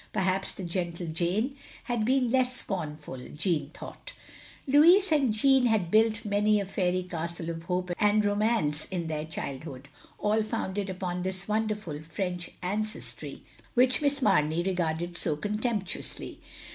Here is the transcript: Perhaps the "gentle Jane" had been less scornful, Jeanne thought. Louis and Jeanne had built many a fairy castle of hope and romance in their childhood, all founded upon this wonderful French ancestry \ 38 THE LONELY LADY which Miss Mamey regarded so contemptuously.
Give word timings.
Perhaps 0.13 0.55
the 0.55 0.63
"gentle 0.63 1.05
Jane" 1.05 1.53
had 1.83 2.05
been 2.05 2.31
less 2.31 2.55
scornful, 2.55 3.19
Jeanne 3.35 3.69
thought. 3.69 4.13
Louis 4.65 5.11
and 5.11 5.31
Jeanne 5.31 5.67
had 5.67 5.91
built 5.91 6.25
many 6.25 6.59
a 6.59 6.65
fairy 6.65 7.03
castle 7.03 7.51
of 7.51 7.65
hope 7.65 7.91
and 7.99 8.25
romance 8.25 8.85
in 8.85 9.05
their 9.05 9.25
childhood, 9.25 9.89
all 10.17 10.41
founded 10.41 10.89
upon 10.89 11.21
this 11.21 11.47
wonderful 11.47 11.99
French 12.01 12.49
ancestry 12.63 13.43
\ 13.43 13.45
38 13.45 13.45
THE 13.45 13.45
LONELY 13.45 13.59
LADY 13.59 13.73
which 13.85 14.01
Miss 14.01 14.21
Mamey 14.23 14.63
regarded 14.63 15.17
so 15.17 15.35
contemptuously. 15.35 16.39